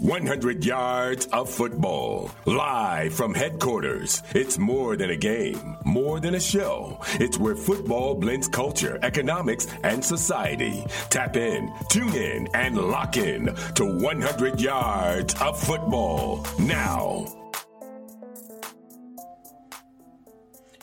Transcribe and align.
100 0.00 0.64
yards 0.64 1.26
of 1.26 1.50
football. 1.50 2.30
Live 2.46 3.12
from 3.12 3.34
headquarters. 3.34 4.22
It's 4.34 4.56
more 4.56 4.96
than 4.96 5.10
a 5.10 5.16
game, 5.16 5.76
more 5.84 6.20
than 6.20 6.34
a 6.34 6.40
show. 6.40 6.98
It's 7.20 7.38
where 7.38 7.54
football 7.54 8.14
blends 8.14 8.48
culture, 8.48 8.98
economics, 9.02 9.66
and 9.84 10.02
society. 10.02 10.86
Tap 11.10 11.36
in, 11.36 11.70
tune 11.90 12.14
in, 12.14 12.48
and 12.54 12.78
lock 12.78 13.18
in 13.18 13.54
to 13.74 13.84
100 13.84 14.58
yards 14.58 15.34
of 15.34 15.60
football 15.62 16.46
now. 16.58 17.26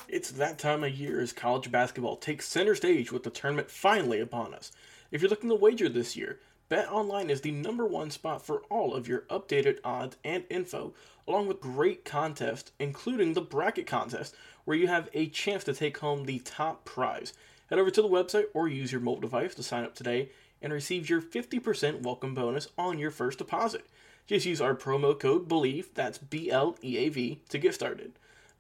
It's 0.08 0.30
that 0.32 0.60
time 0.60 0.84
of 0.84 0.94
year 0.94 1.20
as 1.20 1.34
college 1.34 1.72
basketball 1.72 2.18
takes 2.18 2.48
center 2.48 2.76
stage 2.76 3.12
with 3.12 3.24
the 3.24 3.32
tournament 3.32 3.72
finally 3.72 4.20
upon 4.20 4.54
us. 4.54 4.72
If 5.10 5.22
you're 5.22 5.30
looking 5.30 5.50
to 5.50 5.56
wager 5.56 5.90
this 5.90 6.16
year, 6.16 6.40
BetOnline 6.70 7.30
is 7.30 7.40
the 7.42 7.52
number 7.52 7.86
one 7.86 8.12
spot 8.12 8.46
for 8.46 8.62
all 8.70 8.94
of 8.94 9.08
your 9.08 9.22
updated 9.30 9.80
odds 9.86 10.18
and 10.26 10.44
info, 10.50 10.94
along 11.26 11.48
with 11.48 11.62
great 11.62 12.04
contests, 12.04 12.74
including 12.78 13.34
the 13.34 13.42
bracket 13.42 13.88
contest, 13.88 14.36
where 14.66 14.76
you 14.76 14.88
have 14.88 15.08
a 15.14 15.28
chance 15.28 15.64
to 15.64 15.74
take 15.74 16.00
home 16.00 16.26
the 16.26 16.40
top 16.40 16.84
prize. 16.84 17.32
Head 17.70 17.80
over 17.80 17.90
to 17.90 18.02
the 18.02 18.10
website 18.10 18.48
or 18.54 18.68
use 18.68 18.92
your 18.92 19.00
mobile 19.00 19.22
device 19.22 19.56
to 19.56 19.64
sign 19.64 19.86
up 19.86 19.96
today 19.96 20.30
and 20.62 20.74
receive 20.74 21.10
your 21.10 21.22
50% 21.22 22.02
welcome 22.02 22.34
bonus 22.34 22.68
on 22.78 23.00
your 23.00 23.12
first 23.12 23.38
deposit. 23.38 23.86
Just 24.26 24.46
use 24.46 24.60
our 24.60 24.76
promo 24.76 25.18
code 25.18 25.48
BLEAV, 25.48 25.94
that's 25.94 26.18
B 26.18 26.52
L 26.52 26.76
E 26.84 26.98
A 26.98 27.08
V, 27.08 27.40
to 27.48 27.58
get 27.58 27.76
started. 27.76 28.12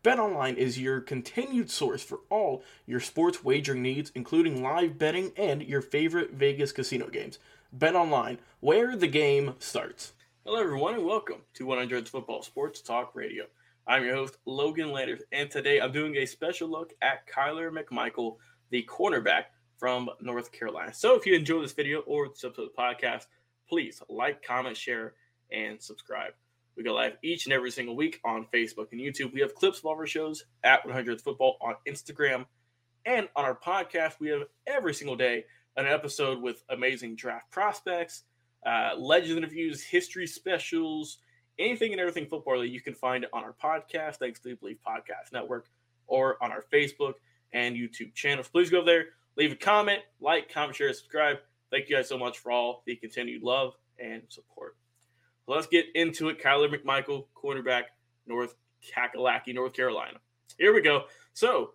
BetOnline 0.02 0.56
is 0.56 0.80
your 0.80 1.02
continued 1.02 1.70
source 1.70 2.02
for 2.02 2.22
all 2.30 2.64
your 2.86 3.02
sports 3.02 3.44
wagering 3.44 3.81
needs, 3.81 4.14
including 4.16 4.64
live 4.64 4.98
betting 4.98 5.34
and 5.36 5.62
your 5.62 5.81
favorite 5.81 6.31
Vegas 6.31 6.72
casino 6.72 7.09
games. 7.09 7.40
BetOnline, 7.78 8.39
where 8.59 8.95
the 8.95 9.08
game 9.08 9.53
starts. 9.59 10.14
Hello, 10.44 10.59
everyone, 10.59 10.95
and 10.95 11.06
welcome 11.06 11.42
to 11.53 11.67
100 11.67 12.09
Football 12.09 12.42
Sports 12.42 12.81
Talk 12.81 13.11
Radio. 13.14 13.44
I'm 13.86 14.03
your 14.03 14.16
host, 14.16 14.38
Logan 14.47 14.92
Landers, 14.92 15.22
and 15.31 15.52
today 15.52 15.80
I'm 15.80 15.92
doing 15.92 16.16
a 16.16 16.25
special 16.25 16.69
look 16.69 16.94
at 17.03 17.28
Kyler 17.30 17.69
McMichael, 17.69 18.38
the 18.72 18.84
cornerback 18.89 19.44
from 19.78 20.09
North 20.19 20.52
Carolina. 20.52 20.92
So 20.92 21.16
if 21.16 21.28
you 21.28 21.36
enjoy 21.36 21.61
this 21.61 21.73
video 21.73 22.00
or 22.00 22.30
this 22.30 22.44
episode 22.44 22.64
of 22.64 22.69
the 22.75 22.81
podcast, 22.81 23.28
please 23.69 24.02
like, 24.09 24.41
comment, 24.41 24.75
share, 24.75 25.14
and 25.52 25.80
subscribe. 25.80 26.34
We 26.75 26.84
go 26.84 26.95
live 26.95 27.17
each 27.22 27.45
and 27.45 27.53
every 27.53 27.69
single 27.69 27.95
week 27.95 28.19
on 28.25 28.47
Facebook 28.52 28.88
and 28.91 29.00
YouTube. 29.00 29.34
We 29.34 29.41
have 29.41 29.53
clips 29.53 29.80
of 29.80 29.86
all 29.86 29.95
our 29.95 30.08
shows 30.08 30.45
at 30.64 30.84
100 30.84 31.22
Football 31.22 31.58
on 31.62 31.75
Instagram. 31.88 32.45
And 33.06 33.30
on 33.36 33.45
our 33.45 33.56
podcast, 33.56 34.14
we 34.19 34.30
have 34.30 34.44
every 34.66 34.95
single 34.95 35.16
day 35.16 35.45
an 35.78 35.86
episode 35.86 36.42
with 36.42 36.64
amazing 36.70 37.16
draft 37.16 37.50
prospects, 37.52 38.23
uh, 38.66 38.92
legend 38.97 39.38
interviews, 39.38 39.84
history 39.84 40.28
specials, 40.28 41.19
anything 41.59 41.92
and 41.92 42.02
everything 42.02 42.25
football 42.25 42.59
that 42.59 42.69
you 42.69 42.81
can 42.81 42.94
find 42.94 43.25
on 43.31 43.44
our 43.44 43.53
podcast, 43.53 44.16
thanks 44.16 44.39
to 44.39 44.50
the 44.50 44.56
Bleav 44.56 44.78
Podcast 44.86 45.31
Network, 45.31 45.69
or 46.08 46.42
on 46.44 46.52
our 46.52 46.66
Facebook 46.73 47.14
and 47.53 47.75
YouTube 47.75 48.14
channels. 48.14 48.47
Please 48.47 48.69
go 48.69 48.84
there, 48.84 49.06
leave 49.38 49.52
a 49.52 49.56
comment, 49.56 50.02
like, 50.19 50.52
comment, 50.52 50.75
share, 50.75 50.92
subscribe. 50.94 51.38
Thank 51.72 51.89
you 51.89 51.95
guys 51.95 52.09
so 52.09 52.17
much 52.17 52.39
for 52.39 52.52
all 52.52 52.84
the 52.86 52.95
continued 52.95 53.44
love 53.44 53.73
and 54.00 54.23
support. 54.30 54.75
let's 55.47 55.67
get 55.67 55.86
into 55.95 56.30
it. 56.30 56.41
Kyler 56.41 56.73
McMichael, 56.73 57.25
cornerback, 57.36 57.84
North 58.25 58.56
Kakalaki, 58.95 59.53
North 59.53 59.73
Carolina. 59.73 60.17
Here 60.58 60.73
we 60.73 60.81
go. 60.81 61.06
So 61.34 61.72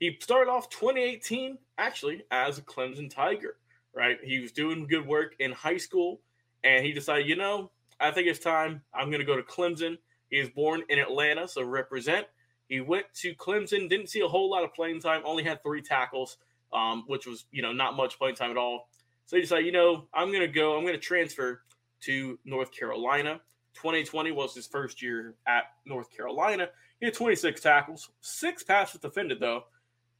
he 0.00 0.16
started 0.20 0.50
off 0.50 0.68
2018 0.70 1.58
actually 1.78 2.22
as 2.30 2.58
a 2.58 2.62
Clemson 2.62 3.10
Tiger, 3.10 3.56
right? 3.94 4.18
He 4.22 4.40
was 4.40 4.52
doing 4.52 4.86
good 4.86 5.06
work 5.06 5.34
in 5.38 5.52
high 5.52 5.76
school 5.76 6.20
and 6.62 6.84
he 6.84 6.92
decided, 6.92 7.28
you 7.28 7.36
know, 7.36 7.70
I 8.00 8.10
think 8.10 8.26
it's 8.26 8.38
time. 8.38 8.82
I'm 8.92 9.08
going 9.08 9.20
to 9.20 9.26
go 9.26 9.36
to 9.36 9.42
Clemson. 9.42 9.98
He 10.30 10.40
was 10.40 10.50
born 10.50 10.82
in 10.88 10.98
Atlanta, 10.98 11.46
so 11.46 11.62
represent. 11.62 12.26
He 12.68 12.80
went 12.80 13.06
to 13.16 13.34
Clemson, 13.34 13.88
didn't 13.88 14.08
see 14.08 14.20
a 14.20 14.28
whole 14.28 14.50
lot 14.50 14.64
of 14.64 14.74
playing 14.74 15.00
time, 15.00 15.22
only 15.24 15.44
had 15.44 15.62
three 15.62 15.82
tackles, 15.82 16.38
um, 16.72 17.04
which 17.06 17.26
was, 17.26 17.44
you 17.52 17.62
know, 17.62 17.72
not 17.72 17.94
much 17.96 18.18
playing 18.18 18.34
time 18.34 18.50
at 18.50 18.56
all. 18.56 18.88
So 19.26 19.36
he 19.36 19.42
decided, 19.42 19.66
you 19.66 19.72
know, 19.72 20.06
I'm 20.12 20.28
going 20.28 20.40
to 20.40 20.48
go, 20.48 20.76
I'm 20.76 20.82
going 20.82 20.94
to 20.94 21.00
transfer 21.00 21.62
to 22.02 22.38
North 22.44 22.72
Carolina. 22.72 23.40
2020 23.74 24.32
was 24.32 24.54
his 24.54 24.66
first 24.66 25.02
year 25.02 25.34
at 25.46 25.64
North 25.84 26.10
Carolina. 26.10 26.68
He 27.00 27.06
had 27.06 27.14
26 27.14 27.60
tackles, 27.60 28.10
six 28.20 28.62
passes 28.62 29.00
defended, 29.00 29.40
though, 29.40 29.64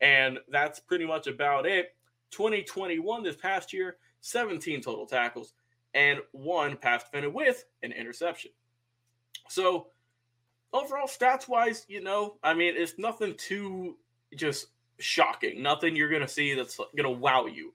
and 0.04 0.38
that's 0.50 0.78
pretty 0.78 1.06
much 1.06 1.26
about 1.26 1.66
it. 1.66 1.96
2021, 2.30 3.22
this 3.22 3.36
past 3.36 3.72
year, 3.72 3.96
17 4.20 4.82
total 4.82 5.06
tackles 5.06 5.54
and 5.94 6.20
one 6.32 6.76
pass 6.76 7.04
defended 7.04 7.32
with 7.32 7.64
an 7.82 7.90
interception. 7.90 8.50
So, 9.48 9.86
overall, 10.72 11.06
stats 11.06 11.48
wise, 11.48 11.86
you 11.88 12.02
know, 12.02 12.36
I 12.42 12.52
mean, 12.52 12.74
it's 12.76 12.98
nothing 12.98 13.34
too 13.38 13.96
just 14.36 14.66
shocking, 14.98 15.62
nothing 15.62 15.96
you're 15.96 16.10
going 16.10 16.22
to 16.22 16.28
see 16.28 16.54
that's 16.54 16.76
going 16.76 17.04
to 17.04 17.10
wow 17.10 17.46
you. 17.46 17.72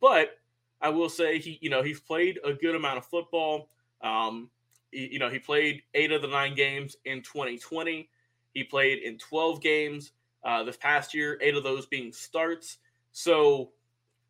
But 0.00 0.38
I 0.80 0.90
will 0.90 1.08
say 1.08 1.38
he, 1.38 1.58
you 1.62 1.70
know, 1.70 1.82
he's 1.82 2.00
played 2.00 2.38
a 2.44 2.52
good 2.52 2.74
amount 2.74 2.98
of 2.98 3.06
football. 3.06 3.68
Um, 4.02 4.50
he, 4.90 5.08
you 5.12 5.18
know, 5.18 5.30
he 5.30 5.38
played 5.38 5.82
eight 5.94 6.12
of 6.12 6.20
the 6.20 6.28
nine 6.28 6.54
games 6.54 6.96
in 7.06 7.22
2020. 7.22 8.10
He 8.52 8.64
played 8.64 8.98
in 8.98 9.16
12 9.16 9.62
games 9.62 10.12
uh, 10.44 10.64
this 10.64 10.76
past 10.76 11.14
year, 11.14 11.38
eight 11.40 11.56
of 11.56 11.62
those 11.62 11.86
being 11.86 12.12
starts. 12.12 12.78
So 13.12 13.70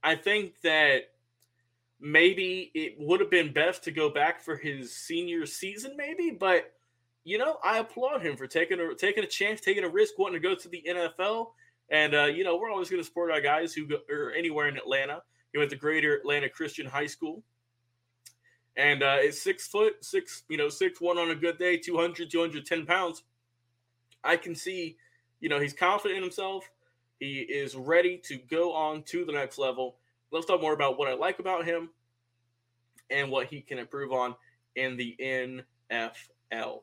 I 0.03 0.17
think 0.17 0.61
that 0.63 1.11
maybe 2.01 2.71
it 2.75 2.97
would 2.99 3.21
have 3.21 3.31
been 3.31 3.53
best 3.53 3.85
to 3.85 3.91
go 3.91 4.11
back 4.11 4.43
for 4.43 4.57
his 4.57 4.95
senior 4.95 5.47
season, 5.47 5.97
maybe. 5.97 6.31
But 6.31 6.73
you 7.25 7.39
know, 7.39 7.59
I 7.63 7.79
applaud 7.79 8.23
him 8.23 8.37
for 8.37 8.47
taking 8.47 8.81
a 8.81 8.95
taking 8.95 9.25
a 9.25 9.29
chance, 9.29 9.61
taking 9.61 9.85
a 9.85 9.89
risk, 9.89 10.19
wanting 10.19 10.41
to 10.41 10.49
go 10.49 10.55
to 10.55 10.69
the 10.69 10.83
NFL. 10.89 11.53
And 11.91 12.15
uh, 12.15 12.25
you 12.25 12.45
know, 12.45 12.57
we're 12.57 12.71
always 12.71 12.91
going 12.91 13.01
to 13.01 13.07
support 13.07 13.31
our 13.31 13.41
guys 13.41 13.73
who 13.73 13.87
go 13.87 13.99
anywhere 14.37 14.69
in 14.69 14.77
Atlanta. 14.77 15.23
He 15.53 15.59
went 15.59 15.71
to 15.71 15.77
Greater 15.77 16.17
Atlanta 16.17 16.49
Christian 16.49 16.87
High 16.87 17.07
School. 17.07 17.43
And 18.77 19.03
uh, 19.03 19.19
it's 19.19 19.43
six 19.43 19.69
foot, 19.69 20.03
six, 20.03 20.45
you 20.49 20.57
know, 20.57 20.71
six 20.71 21.01
one 21.01 21.19
on 21.19 21.31
a 21.31 21.35
good 21.35 21.59
day, 21.59 21.77
200, 21.77 22.31
210 22.31 22.87
pounds. 22.87 23.23
I 24.25 24.37
can 24.37 24.55
see 24.55 24.97
you 25.43 25.49
know, 25.49 25.61
he's 25.61 25.75
confident 25.75 26.19
in 26.19 26.23
himself. 26.23 26.71
He 27.19 27.41
is 27.41 27.75
ready 27.75 28.17
to 28.29 28.37
go 28.37 28.73
on 28.73 29.03
to 29.05 29.25
the 29.25 29.33
next 29.33 29.59
level. 29.59 29.97
Let's 30.31 30.47
talk 30.47 30.63
more 30.63 30.73
about 30.73 30.99
what 30.99 31.09
I 31.09 31.15
like 31.15 31.41
about 31.41 31.67
him 31.67 31.91
and 33.11 33.31
what 33.31 33.49
he 33.49 33.61
can 33.61 33.79
improve 33.79 34.13
on 34.13 34.37
in 34.77 34.97
the 34.97 35.17
NFL. 35.21 36.83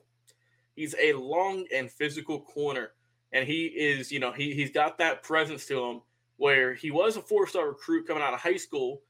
He's 0.75 0.93
a 1.01 1.13
long 1.13 1.65
and 1.73 1.89
physical 1.89 2.41
corner, 2.41 2.91
and 3.31 3.47
he 3.47 3.65
is, 3.65 4.11
you 4.11 4.19
know, 4.19 4.33
he, 4.33 4.53
he's 4.53 4.71
got 4.71 4.97
that 4.99 5.23
presence 5.23 5.65
to 5.67 5.83
him 5.83 6.01
where 6.35 6.73
he 6.73 6.91
was 6.91 7.15
a 7.15 7.21
four 7.21 7.47
star 7.47 7.69
recruit 7.69 8.07
coming 8.07 8.23
out 8.23 8.33
of 8.33 8.41
high 8.41 8.57
school, 8.57 9.01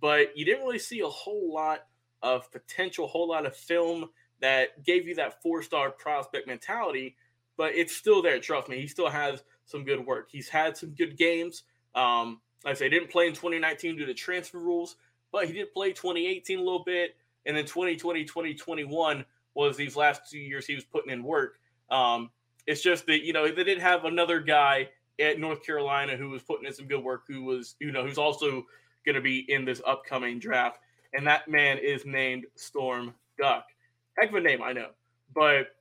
but 0.00 0.36
you 0.36 0.44
didn't 0.44 0.64
really 0.64 0.78
see 0.78 1.00
a 1.00 1.08
whole 1.08 1.54
lot 1.54 1.86
of 2.22 2.50
potential, 2.50 3.06
whole 3.06 3.28
lot 3.28 3.46
of 3.46 3.56
film 3.56 4.08
that 4.40 4.84
gave 4.84 5.06
you 5.06 5.14
that 5.14 5.40
four 5.42 5.62
star 5.62 5.90
prospect 5.90 6.48
mentality 6.48 7.16
but 7.56 7.74
it's 7.74 7.94
still 7.94 8.22
there. 8.22 8.38
Trust 8.40 8.68
me, 8.68 8.80
he 8.80 8.86
still 8.86 9.08
has 9.08 9.42
some 9.64 9.84
good 9.84 10.04
work. 10.04 10.28
He's 10.30 10.48
had 10.48 10.76
some 10.76 10.90
good 10.90 11.16
games. 11.16 11.64
Um, 11.94 12.40
like 12.64 12.72
I 12.72 12.78
say, 12.78 12.88
didn't 12.88 13.10
play 13.10 13.26
in 13.26 13.32
2019 13.32 13.96
due 13.96 14.06
to 14.06 14.14
transfer 14.14 14.58
rules, 14.58 14.96
but 15.32 15.46
he 15.46 15.52
did 15.52 15.72
play 15.72 15.92
2018 15.92 16.58
a 16.58 16.62
little 16.62 16.84
bit, 16.84 17.16
and 17.46 17.56
then 17.56 17.64
2020, 17.64 18.24
2021 18.24 19.24
was 19.54 19.76
these 19.76 19.96
last 19.96 20.30
two 20.30 20.38
years 20.38 20.66
he 20.66 20.74
was 20.74 20.84
putting 20.84 21.12
in 21.12 21.22
work. 21.22 21.58
Um, 21.90 22.30
it's 22.66 22.82
just 22.82 23.06
that 23.06 23.24
you 23.24 23.32
know 23.32 23.50
they 23.50 23.64
did 23.64 23.78
have 23.78 24.04
another 24.04 24.40
guy 24.40 24.88
at 25.20 25.38
North 25.38 25.64
Carolina 25.64 26.16
who 26.16 26.30
was 26.30 26.42
putting 26.42 26.66
in 26.66 26.72
some 26.72 26.86
good 26.86 27.02
work, 27.02 27.22
who 27.28 27.44
was 27.44 27.76
you 27.80 27.92
know 27.92 28.04
who's 28.04 28.18
also 28.18 28.66
going 29.04 29.14
to 29.14 29.20
be 29.20 29.44
in 29.48 29.64
this 29.64 29.80
upcoming 29.86 30.38
draft, 30.38 30.78
and 31.14 31.26
that 31.26 31.48
man 31.48 31.78
is 31.78 32.04
named 32.04 32.46
Storm 32.56 33.14
Duck. 33.38 33.64
Heck 34.18 34.30
of 34.30 34.34
a 34.34 34.40
name, 34.40 34.62
I 34.62 34.72
know, 34.72 34.88
but 35.34 35.75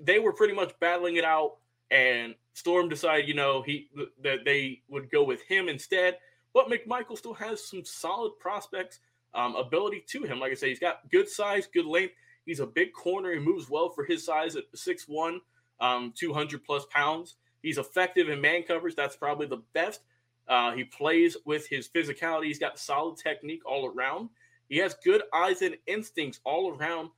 they 0.00 0.18
were 0.18 0.32
pretty 0.32 0.54
much 0.54 0.72
battling 0.80 1.16
it 1.16 1.24
out, 1.24 1.56
and 1.90 2.34
Storm 2.54 2.88
decided, 2.88 3.28
you 3.28 3.34
know, 3.34 3.62
he 3.62 3.88
that 4.22 4.44
they 4.44 4.82
would 4.88 5.10
go 5.10 5.24
with 5.24 5.42
him 5.42 5.68
instead. 5.68 6.18
But 6.54 6.68
McMichael 6.68 7.16
still 7.16 7.34
has 7.34 7.64
some 7.64 7.84
solid 7.84 8.38
prospects, 8.38 9.00
um, 9.34 9.56
ability 9.56 10.04
to 10.08 10.22
him. 10.22 10.38
Like 10.38 10.52
I 10.52 10.54
say, 10.54 10.68
he's 10.68 10.78
got 10.78 11.08
good 11.10 11.28
size, 11.28 11.66
good 11.66 11.86
length. 11.86 12.14
He's 12.44 12.60
a 12.60 12.66
big 12.66 12.92
corner. 12.92 13.32
He 13.32 13.38
moves 13.38 13.70
well 13.70 13.88
for 13.88 14.04
his 14.04 14.24
size 14.24 14.56
at 14.56 14.64
6'1, 14.74 15.38
um, 15.80 16.12
200 16.16 16.64
plus 16.64 16.84
pounds. 16.90 17.36
He's 17.62 17.78
effective 17.78 18.28
in 18.28 18.40
man 18.40 18.64
coverage. 18.64 18.96
That's 18.96 19.16
probably 19.16 19.46
the 19.46 19.62
best. 19.72 20.00
Uh, 20.48 20.72
he 20.72 20.84
plays 20.84 21.36
with 21.46 21.66
his 21.68 21.88
physicality. 21.88 22.46
He's 22.46 22.58
got 22.58 22.78
solid 22.78 23.16
technique 23.16 23.64
all 23.64 23.86
around. 23.86 24.28
He 24.68 24.78
has 24.78 24.94
good 25.04 25.22
eyes 25.32 25.62
and 25.62 25.76
instincts 25.86 26.40
all 26.44 26.76
around 26.76 27.10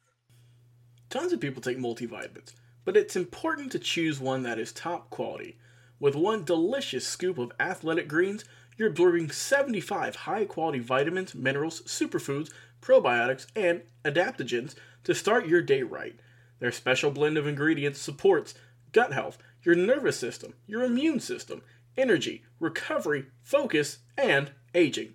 Tons 1.14 1.32
of 1.32 1.40
people 1.40 1.62
take 1.62 1.78
multivitamins, 1.78 2.54
but 2.84 2.96
it's 2.96 3.16
important 3.16 3.72
to 3.72 3.78
choose 3.78 4.20
one 4.20 4.42
that 4.42 4.58
is 4.58 4.72
top 4.72 5.10
quality. 5.10 5.58
With 5.98 6.14
one 6.14 6.44
delicious 6.44 7.06
scoop 7.06 7.38
of 7.38 7.52
athletic 7.58 8.08
greens, 8.08 8.44
you're 8.76 8.88
absorbing 8.88 9.30
75 9.30 10.16
high 10.16 10.44
quality 10.44 10.80
vitamins, 10.80 11.34
minerals, 11.34 11.82
superfoods, 11.82 12.50
probiotics, 12.80 13.46
and 13.54 13.82
adaptogens 14.04 14.74
to 15.04 15.14
start 15.14 15.46
your 15.46 15.62
day 15.62 15.82
right. 15.82 16.18
Their 16.58 16.72
special 16.72 17.10
blend 17.10 17.38
of 17.38 17.46
ingredients 17.46 18.00
supports 18.00 18.54
gut 18.92 19.12
health, 19.12 19.38
your 19.62 19.74
nervous 19.74 20.18
system, 20.18 20.54
your 20.66 20.82
immune 20.82 21.20
system, 21.20 21.62
energy, 21.96 22.44
recovery, 22.58 23.26
focus, 23.42 23.98
and 24.16 24.50
aging. 24.74 25.14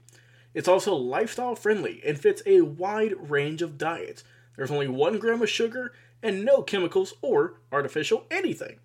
It's 0.53 0.67
also 0.67 0.95
lifestyle 0.95 1.55
friendly 1.55 2.01
and 2.05 2.19
fits 2.19 2.41
a 2.45 2.61
wide 2.61 3.13
range 3.29 3.61
of 3.61 3.77
diets. 3.77 4.23
There's 4.55 4.71
only 4.71 4.87
one 4.87 5.19
gram 5.19 5.41
of 5.41 5.49
sugar 5.49 5.93
and 6.21 6.43
no 6.43 6.61
chemicals 6.61 7.13
or 7.21 7.55
artificial 7.71 8.25
anything. 8.29 8.79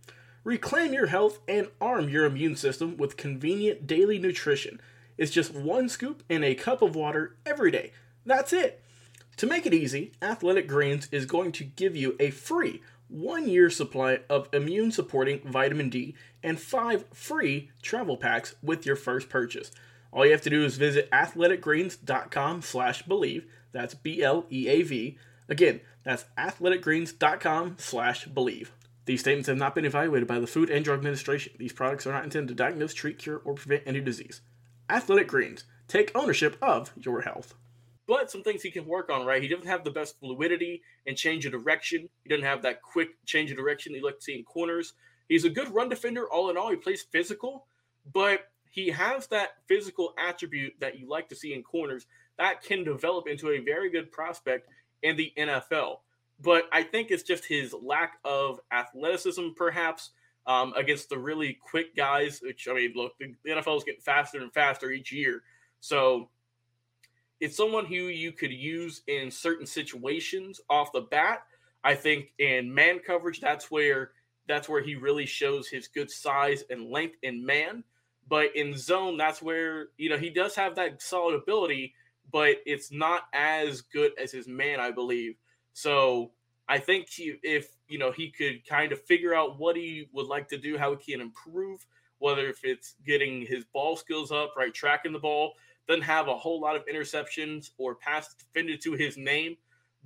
Reclaim 0.45 0.93
your 0.93 1.07
health 1.07 1.41
and 1.49 1.69
arm 1.81 2.09
your 2.09 2.27
immune 2.27 2.57
system 2.57 2.97
with 2.97 3.17
convenient 3.17 3.87
daily 3.87 4.19
nutrition. 4.19 4.81
It's 5.17 5.31
just 5.31 5.55
one 5.55 5.89
scoop 5.89 6.23
in 6.29 6.45
a 6.45 6.55
cup 6.55 6.83
of 6.83 6.95
water 6.95 7.37
every 7.47 7.71
day. 7.71 7.93
That's 8.27 8.53
it. 8.53 8.83
To 9.39 9.47
make 9.47 9.67
it 9.67 9.75
easy, 9.75 10.13
Athletic 10.23 10.69
Greens 10.69 11.09
is 11.11 11.27
going 11.27 11.53
to 11.53 11.65
give 11.65 11.97
you 11.97 12.17
a 12.21 12.31
free 12.31 12.83
one 13.09 13.49
year 13.49 13.71
supply 13.71 14.21
of 14.29 14.49
immune 14.53 14.91
supporting 14.93 15.41
vitamin 15.41 15.89
D 15.89 16.15
and 16.43 16.59
five 16.61 17.05
free 17.13 17.71
travel 17.83 18.17
packs 18.17 18.55
with 18.63 18.87
your 18.87 18.97
first 18.97 19.29
purchase. 19.29 19.71
All 20.13 20.25
you 20.25 20.33
have 20.33 20.43
to 20.43 20.51
do 20.51 20.65
is 20.65 20.77
visit 20.77 21.11
athleticgreens.com 21.11 22.63
slash 22.63 23.03
bleav. 23.05 23.45
That's 23.73 23.95
B-L-E-A-V. 23.95 25.19
Again, 25.49 25.81
that's 26.05 26.25
athleticgreens.com 26.39 27.77
slash 27.79 28.29
bleav. 28.29 28.69
These 29.07 29.21
statements 29.21 29.49
have 29.49 29.59
not 29.59 29.75
been 29.75 29.85
evaluated 29.85 30.27
by 30.27 30.39
the 30.39 30.47
Food 30.47 30.71
and 30.71 30.85
Drug 30.85 30.99
Administration. 30.99 31.53
These 31.59 31.75
products 31.75 32.07
are 32.07 32.13
not 32.13 32.25
intended 32.25 32.49
to 32.49 32.55
diagnose, 32.55 32.95
treat, 32.95 33.19
cure, 33.19 33.43
or 33.45 33.55
prevent 33.55 33.83
any 33.87 34.01
disease. 34.01 34.41
Athletic 34.89 35.29
Greens. 35.29 35.65
Take 35.89 36.13
ownership 36.15 36.57
of 36.63 36.93
your 36.97 37.23
health. 37.23 37.55
But 38.07 38.31
some 38.31 38.43
things 38.43 38.63
he 38.63 38.71
can 38.71 38.87
work 38.87 39.11
on, 39.11 39.27
right? 39.27 39.43
He 39.43 39.49
doesn't 39.49 39.67
have 39.67 39.85
the 39.85 39.91
best 39.91 40.19
fluidity 40.21 40.83
and 41.07 41.17
change 41.17 41.45
of 41.47 41.53
direction. 41.53 42.09
He 42.23 42.31
doesn't 42.31 42.45
have 42.45 42.63
that 42.63 42.83
quick 42.83 43.11
change 43.27 43.51
of 43.51 43.57
direction 43.57 43.95
he 43.95 44.01
likes 44.01 44.19
to 44.19 44.23
see 44.25 44.39
in 44.39 44.45
corners. 44.45 44.95
He's 45.29 45.45
a 45.45 45.51
good 45.51 45.75
run 45.75 45.89
defender 45.89 46.27
all 46.29 46.51
in 46.51 46.57
all. 46.57 46.71
He 46.71 46.77
plays 46.77 47.03
physical, 47.03 47.67
but 48.11 48.51
he 48.71 48.89
has 48.89 49.27
that 49.29 49.51
physical 49.67 50.15
attribute 50.19 50.75
that 50.81 50.99
you 50.99 51.09
like 51.09 51.29
to 51.29 51.37
see 51.37 51.55
in 51.55 51.63
corners 51.63 52.07
that 52.37 52.63
can 52.63 52.85
develop 52.85 53.29
into 53.29 53.51
a 53.51 53.61
very 53.61 53.91
good 53.91 54.11
prospect 54.11 54.69
in 55.05 55.17
the 55.17 55.33
NFL. 55.39 55.99
But 56.41 56.65
I 56.73 56.83
think 56.83 57.13
it's 57.13 57.23
just 57.23 57.45
his 57.45 57.73
lack 57.73 58.19
of 58.25 58.59
athleticism, 58.73 59.51
perhaps, 59.57 60.11
um, 60.47 60.73
against 60.77 61.09
the 61.09 61.19
really 61.19 61.57
quick 61.63 61.95
guys. 61.95 62.41
Which 62.43 62.67
I 62.69 62.75
mean, 62.75 62.93
look, 62.97 63.13
the 63.19 63.51
NFL 63.51 63.77
is 63.77 63.85
getting 63.85 64.01
faster 64.01 64.41
and 64.41 64.53
faster 64.53 64.91
each 64.91 65.13
year, 65.13 65.43
so 65.79 66.29
it's 67.41 67.57
someone 67.57 67.87
who 67.87 67.95
you 67.95 68.33
could 68.33 68.53
use 68.53 69.03
in 69.07 69.31
certain 69.31 69.67
situations 69.67 70.61
off 70.69 70.93
the 70.93 71.03
bat. 71.03 71.45
I 71.85 71.95
think 71.95 72.33
in 72.39 72.73
man 72.73 72.99
coverage, 72.99 73.41
that's 73.41 73.71
where 73.71 74.13
that's 74.49 74.69
where 74.69 74.83
he 74.83 74.95
really 74.95 75.27
shows 75.27 75.69
his 75.69 75.89
good 75.89 76.11
size 76.11 76.65
and 76.71 76.91
length 76.91 77.17
in 77.23 77.45
man. 77.45 77.85
But 78.29 78.57
in 78.57 78.77
zone, 78.77 79.17
that's 79.17 79.43
where 79.43 79.89
you 79.99 80.09
know 80.09 80.17
he 80.17 80.31
does 80.31 80.55
have 80.57 80.75
that 80.77 81.01
solid 81.03 81.35
ability, 81.35 81.95
but 82.31 82.57
it's 82.67 82.91
not 82.93 83.23
as 83.33 83.81
good 83.81 84.13
as 84.21 84.33
his 84.33 84.49
man, 84.49 84.81
I 84.81 84.91
believe. 84.91 85.37
So 85.73 86.33
I 86.69 86.79
think 86.79 87.09
he, 87.11 87.35
if 87.43 87.77
you 87.89 87.99
know 87.99 88.13
he 88.13 88.31
could 88.31 88.67
kind 88.67 88.93
of 88.93 89.03
figure 89.03 89.35
out 89.35 89.59
what 89.59 89.77
he 89.77 90.09
would 90.13 90.27
like 90.27 90.49
to 90.49 90.59
do, 90.59 90.79
how 90.79 90.95
he 90.97 91.13
can 91.13 91.21
improve, 91.21 91.85
whether 92.19 92.49
if 92.49 92.65
it's 92.65 92.95
getting 93.07 93.43
his 93.47 93.65
ball 93.65 93.97
skills 93.97 94.33
up, 94.33 94.55
right, 94.57 94.73
tracking 94.73 95.13
the 95.13 95.19
ball, 95.19 95.55
doesn't 95.87 96.03
have 96.03 96.29
a 96.29 96.37
whole 96.37 96.61
lot 96.61 96.77
of 96.77 96.87
interceptions 96.87 97.71
or 97.79 97.95
passes 97.95 98.35
defended 98.35 98.81
to 98.83 98.93
his 98.93 99.17
name, 99.17 99.57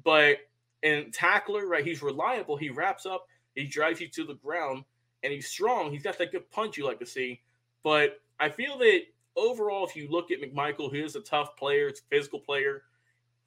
but 0.02 0.38
in 0.82 1.10
tackler, 1.12 1.66
right, 1.66 1.84
he's 1.84 2.02
reliable. 2.02 2.56
He 2.56 2.70
wraps 2.70 3.06
up, 3.06 3.26
he 3.54 3.66
drives 3.66 4.00
you 4.00 4.08
to 4.08 4.24
the 4.24 4.34
ground, 4.34 4.84
and 5.22 5.32
he's 5.32 5.48
strong. 5.48 5.90
He's 5.90 6.02
got 6.02 6.18
that 6.18 6.32
good 6.32 6.50
punch 6.50 6.76
you 6.76 6.84
like 6.84 7.00
to 7.00 7.06
see. 7.06 7.40
But 7.82 8.20
I 8.38 8.48
feel 8.48 8.78
that 8.78 9.02
overall, 9.38 9.86
if 9.86 9.94
you 9.96 10.08
look 10.10 10.30
at 10.30 10.40
McMichael, 10.40 10.92
he 10.92 11.00
is 11.00 11.16
a 11.16 11.20
tough 11.20 11.56
player, 11.56 11.88
it's 11.88 12.00
a 12.00 12.04
physical 12.10 12.40
player, 12.40 12.82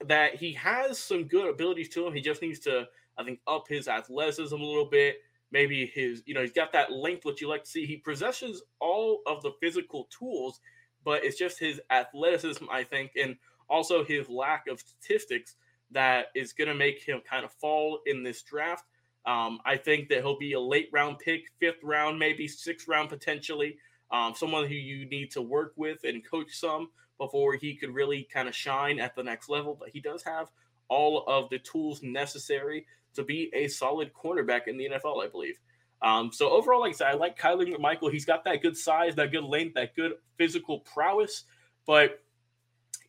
that 0.06 0.34
he 0.36 0.52
has 0.54 0.98
some 0.98 1.24
good 1.24 1.48
abilities 1.48 1.88
to 1.90 2.06
him. 2.06 2.14
He 2.14 2.20
just 2.20 2.42
needs 2.42 2.58
to, 2.60 2.88
I 3.18 3.24
think, 3.24 3.40
up 3.46 3.68
his 3.68 3.88
athleticism 3.88 4.54
a 4.54 4.64
little 4.64 4.88
bit. 4.88 5.16
Maybe 5.52 5.86
his, 5.86 6.22
you 6.26 6.34
know, 6.34 6.40
he's 6.40 6.52
got 6.52 6.72
that 6.72 6.92
length, 6.92 7.24
which 7.24 7.40
you 7.40 7.48
like 7.48 7.64
to 7.64 7.70
see. 7.70 7.84
He 7.86 7.98
possesses 7.98 8.62
all 8.80 9.20
of 9.26 9.42
the 9.42 9.52
physical 9.60 10.08
tools, 10.16 10.60
but 11.04 11.24
it's 11.24 11.38
just 11.38 11.58
his 11.58 11.80
athleticism, 11.90 12.64
I 12.70 12.84
think, 12.84 13.12
and 13.20 13.36
also 13.68 14.04
his 14.04 14.28
lack 14.28 14.66
of 14.68 14.80
statistics 14.80 15.56
that 15.90 16.26
is 16.34 16.52
going 16.52 16.68
to 16.68 16.74
make 16.74 17.02
him 17.02 17.20
kind 17.28 17.44
of 17.44 17.52
fall 17.52 18.00
in 18.06 18.22
this 18.22 18.42
draft. 18.42 18.84
Um, 19.26 19.60
I 19.64 19.76
think 19.76 20.08
that 20.08 20.18
he'll 20.18 20.38
be 20.38 20.54
a 20.54 20.60
late 20.60 20.88
round 20.90 21.18
pick, 21.18 21.42
fifth 21.60 21.82
round, 21.84 22.18
maybe 22.18 22.48
sixth 22.48 22.88
round 22.88 23.08
potentially 23.08 23.76
um, 24.12 24.34
someone 24.34 24.66
who 24.68 24.74
you 24.74 25.08
need 25.08 25.30
to 25.32 25.42
work 25.42 25.72
with 25.76 26.04
and 26.04 26.24
coach 26.24 26.52
some 26.52 26.90
before 27.18 27.54
he 27.54 27.74
could 27.74 27.94
really 27.94 28.28
kind 28.32 28.48
of 28.48 28.54
shine 28.54 29.00
at 29.00 29.16
the 29.16 29.22
next 29.22 29.48
level. 29.48 29.76
But 29.78 29.88
he 29.90 30.00
does 30.00 30.22
have 30.22 30.50
all 30.88 31.24
of 31.26 31.48
the 31.50 31.58
tools 31.58 32.02
necessary 32.02 32.86
to 33.14 33.24
be 33.24 33.50
a 33.54 33.68
solid 33.68 34.12
cornerback 34.12 34.68
in 34.68 34.76
the 34.76 34.88
NFL, 34.88 35.24
I 35.24 35.28
believe. 35.28 35.58
Um, 36.02 36.32
so 36.32 36.50
overall, 36.50 36.80
like 36.80 36.90
I 36.90 36.96
said, 36.96 37.06
I 37.08 37.12
like 37.14 37.38
Kyler 37.38 37.78
Michael. 37.78 38.10
He's 38.10 38.24
got 38.24 38.44
that 38.44 38.60
good 38.60 38.76
size, 38.76 39.14
that 39.14 39.30
good 39.30 39.44
length, 39.44 39.74
that 39.74 39.94
good 39.94 40.12
physical 40.36 40.80
prowess, 40.80 41.44
but 41.86 42.20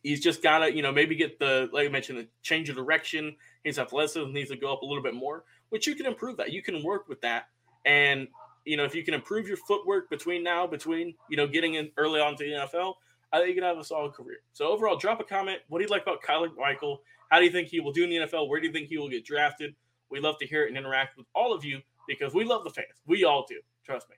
he's 0.02 0.22
just 0.22 0.42
got 0.42 0.60
to, 0.60 0.74
you 0.74 0.82
know, 0.82 0.92
maybe 0.92 1.16
get 1.16 1.38
the, 1.38 1.68
like 1.72 1.88
I 1.88 1.90
mentioned, 1.90 2.18
the 2.18 2.28
change 2.42 2.68
of 2.68 2.76
direction. 2.76 3.36
His 3.64 3.78
athleticism 3.78 4.32
needs 4.32 4.50
to 4.50 4.56
go 4.56 4.72
up 4.72 4.82
a 4.82 4.86
little 4.86 5.02
bit 5.02 5.14
more, 5.14 5.44
which 5.70 5.86
you 5.86 5.96
can 5.96 6.06
improve 6.06 6.36
that. 6.36 6.52
You 6.52 6.62
can 6.62 6.84
work 6.84 7.08
with 7.08 7.20
that. 7.22 7.48
And 7.84 8.28
you 8.64 8.76
know, 8.76 8.84
if 8.84 8.94
you 8.94 9.04
can 9.04 9.14
improve 9.14 9.46
your 9.46 9.56
footwork 9.56 10.08
between 10.10 10.42
now, 10.42 10.66
between, 10.66 11.14
you 11.28 11.36
know, 11.36 11.46
getting 11.46 11.74
in 11.74 11.90
early 11.96 12.20
on 12.20 12.36
to 12.36 12.44
the 12.44 12.50
NFL, 12.50 12.94
I 13.32 13.38
think 13.38 13.48
you 13.48 13.54
can 13.54 13.64
have 13.64 13.78
a 13.78 13.84
solid 13.84 14.12
career. 14.12 14.38
So 14.52 14.68
overall, 14.68 14.96
drop 14.96 15.20
a 15.20 15.24
comment. 15.24 15.58
What 15.68 15.78
do 15.78 15.84
you 15.84 15.90
like 15.90 16.02
about 16.02 16.22
Kyler 16.22 16.54
Michael? 16.56 17.02
How 17.30 17.38
do 17.38 17.44
you 17.44 17.50
think 17.50 17.68
he 17.68 17.80
will 17.80 17.92
do 17.92 18.04
in 18.04 18.10
the 18.10 18.16
NFL? 18.16 18.48
Where 18.48 18.60
do 18.60 18.66
you 18.66 18.72
think 18.72 18.88
he 18.88 18.98
will 18.98 19.08
get 19.08 19.24
drafted? 19.24 19.74
We 20.10 20.20
love 20.20 20.38
to 20.38 20.46
hear 20.46 20.64
it 20.64 20.68
and 20.68 20.78
interact 20.78 21.16
with 21.16 21.26
all 21.34 21.52
of 21.52 21.64
you 21.64 21.80
because 22.06 22.32
we 22.32 22.44
love 22.44 22.64
the 22.64 22.70
fans. 22.70 23.00
We 23.06 23.24
all 23.24 23.44
do. 23.48 23.60
Trust 23.84 24.08
me. 24.08 24.16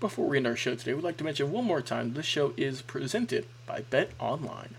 Before 0.00 0.26
we 0.28 0.36
end 0.36 0.46
our 0.46 0.56
show 0.56 0.74
today, 0.74 0.92
we'd 0.92 1.04
like 1.04 1.16
to 1.18 1.24
mention 1.24 1.50
one 1.50 1.64
more 1.64 1.80
time 1.80 2.12
this 2.12 2.26
show 2.26 2.52
is 2.56 2.82
presented 2.82 3.46
by 3.66 3.80
Bet 3.82 4.10
Online. 4.18 4.74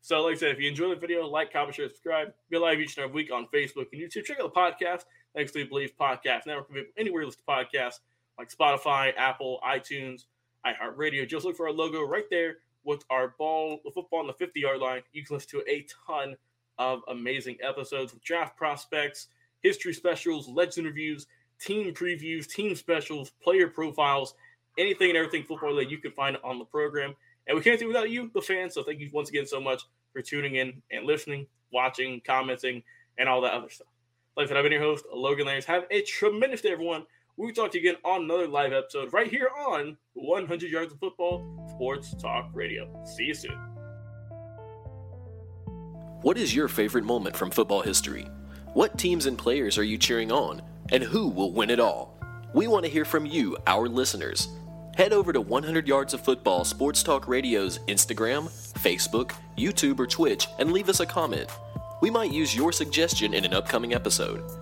So, 0.00 0.22
like 0.22 0.36
I 0.36 0.38
said, 0.38 0.50
if 0.52 0.58
you 0.58 0.68
enjoy 0.68 0.88
the 0.88 0.96
video, 0.96 1.26
like, 1.26 1.52
comment, 1.52 1.74
share, 1.74 1.88
subscribe. 1.88 2.32
We're 2.50 2.60
live 2.60 2.80
each 2.80 2.96
and 2.96 3.04
every 3.04 3.14
week 3.14 3.32
on 3.32 3.46
Facebook 3.54 3.86
and 3.92 4.00
YouTube. 4.00 4.24
Check 4.24 4.40
out 4.40 4.52
the 4.52 4.58
podcast. 4.58 5.02
Thanks 5.34 5.52
to 5.52 5.66
Bleav 5.66 5.90
Podcast 6.00 6.46
Network. 6.46 6.70
Anywhere 6.96 7.22
you 7.22 7.26
listen 7.26 7.42
to 7.46 7.52
podcasts 7.52 7.98
like 8.38 8.50
Spotify, 8.50 9.12
Apple, 9.16 9.60
iTunes, 9.66 10.24
iHeartRadio. 10.66 11.28
Just 11.28 11.44
look 11.44 11.56
for 11.56 11.66
our 11.66 11.72
logo 11.72 12.02
right 12.02 12.28
there 12.30 12.56
with 12.84 13.04
our 13.10 13.34
ball, 13.38 13.80
the 13.84 13.90
football 13.90 14.20
on 14.20 14.26
the 14.26 14.32
50 14.32 14.60
yard 14.60 14.80
line. 14.80 15.02
You 15.12 15.24
can 15.24 15.36
listen 15.36 15.60
to 15.60 15.70
a 15.70 15.86
ton 16.06 16.36
of 16.78 17.00
amazing 17.08 17.58
episodes 17.62 18.12
with 18.12 18.22
draft 18.24 18.56
prospects, 18.56 19.28
history 19.62 19.92
specials, 19.92 20.48
legend 20.48 20.86
interviews, 20.86 21.26
team 21.60 21.94
previews, 21.94 22.48
team 22.48 22.74
specials, 22.74 23.30
player 23.42 23.68
profiles, 23.68 24.34
anything 24.78 25.10
and 25.10 25.16
everything 25.16 25.44
football 25.44 25.76
that 25.76 25.90
you 25.90 25.98
can 25.98 26.12
find 26.12 26.36
on 26.42 26.58
the 26.58 26.64
program. 26.64 27.14
And 27.46 27.56
we 27.56 27.62
can't 27.62 27.78
do 27.78 27.88
without 27.88 28.10
you, 28.10 28.30
the 28.34 28.40
fans. 28.40 28.74
So 28.74 28.82
thank 28.82 29.00
you 29.00 29.10
once 29.12 29.28
again 29.28 29.46
so 29.46 29.60
much 29.60 29.82
for 30.12 30.22
tuning 30.22 30.56
in 30.56 30.82
and 30.90 31.04
listening, 31.04 31.46
watching, 31.72 32.20
commenting, 32.24 32.82
and 33.18 33.28
all 33.28 33.40
that 33.42 33.52
other 33.52 33.68
stuff. 33.68 33.88
Like 34.36 34.46
I 34.46 34.48
said, 34.48 34.56
I've 34.56 34.62
been 34.62 34.72
your 34.72 34.80
host, 34.80 35.04
Logan 35.12 35.46
Landers. 35.46 35.66
Have 35.66 35.84
a 35.90 36.02
tremendous 36.02 36.62
day, 36.62 36.70
everyone. 36.72 37.04
We'll 37.38 37.54
talk 37.54 37.72
to 37.72 37.80
you 37.80 37.88
again 37.88 38.00
on 38.04 38.24
another 38.24 38.46
live 38.46 38.74
episode 38.74 39.12
right 39.12 39.26
here 39.26 39.48
on 39.66 39.96
100 40.12 40.70
Yards 40.70 40.92
of 40.92 40.98
Football 40.98 41.66
Sports 41.70 42.14
Talk 42.20 42.50
Radio. 42.52 42.86
See 43.06 43.24
you 43.24 43.34
soon. 43.34 43.58
What 46.20 46.36
is 46.36 46.54
your 46.54 46.68
favorite 46.68 47.04
moment 47.04 47.34
from 47.34 47.50
football 47.50 47.80
history? 47.80 48.28
What 48.74 48.98
teams 48.98 49.24
and 49.24 49.38
players 49.38 49.78
are 49.78 49.82
you 49.82 49.96
cheering 49.96 50.30
on? 50.30 50.60
And 50.90 51.02
who 51.02 51.28
will 51.28 51.52
win 51.52 51.70
it 51.70 51.80
all? 51.80 52.20
We 52.54 52.66
want 52.66 52.84
to 52.84 52.90
hear 52.90 53.06
from 53.06 53.24
you, 53.24 53.56
our 53.66 53.88
listeners. 53.88 54.48
Head 54.94 55.14
over 55.14 55.32
to 55.32 55.40
100 55.40 55.88
Yards 55.88 56.12
of 56.12 56.20
Football 56.20 56.64
Sports 56.64 57.02
Talk 57.02 57.26
Radio's 57.26 57.78
Instagram, 57.88 58.50
Facebook, 58.74 59.32
YouTube, 59.56 59.98
or 59.98 60.06
Twitch 60.06 60.46
and 60.58 60.70
leave 60.70 60.90
us 60.90 61.00
a 61.00 61.06
comment. 61.06 61.48
We 62.02 62.10
might 62.10 62.30
use 62.30 62.54
your 62.54 62.72
suggestion 62.72 63.32
in 63.32 63.46
an 63.46 63.54
upcoming 63.54 63.94
episode. 63.94 64.61